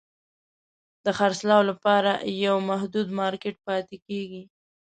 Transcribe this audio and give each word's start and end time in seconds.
د 1.05 1.07
خرڅلاو 1.17 1.63
لپاره 1.71 2.11
یو 2.45 2.55
محدود 2.69 3.07
مارکېټ 3.19 3.55
پاتې 3.67 3.95
کیږي. 4.07 4.43